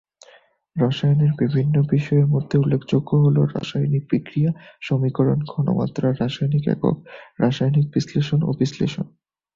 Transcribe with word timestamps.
রসায়নের 0.75 1.31
বিভিন্ন 1.39 1.75
বিষয়ের 1.89 2.27
মধ্যে 2.27 2.55
উল্লেখযোগ্য 2.57 3.09
হল 3.15 3.37
রাসায়নিক 3.55 4.03
বিক্রিয়া, 4.11 4.51
সমীকরণ, 4.81 5.39
ঘনমাত্রা, 5.53 6.07
রাসায়নিক 6.13 6.63
একক, 6.67 6.97
রাসায়নিক 7.39 7.85
বিশ্লেষণ 7.93 8.39
ও 8.43 8.51
সংশ্লেষণ। 8.53 9.05